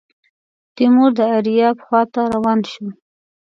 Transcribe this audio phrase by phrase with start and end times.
[0.75, 2.85] تیمور د ایریاب خواته روان شو.